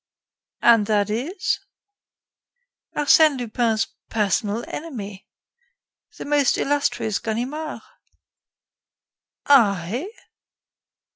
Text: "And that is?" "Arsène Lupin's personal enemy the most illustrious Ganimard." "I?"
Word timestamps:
"And 0.63 0.87
that 0.87 1.11
is?" 1.11 1.59
"Arsène 2.95 3.37
Lupin's 3.37 3.85
personal 4.09 4.63
enemy 4.67 5.27
the 6.17 6.25
most 6.25 6.57
illustrious 6.57 7.19
Ganimard." 7.19 7.81
"I?" 9.45 10.11